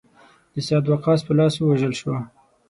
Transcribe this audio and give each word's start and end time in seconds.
د 0.53 0.55
سعد 0.67 0.85
وقاص 0.91 1.19
په 1.27 1.33
لاس 1.39 1.53
ووژل 1.57 1.93
شو. 1.99 2.13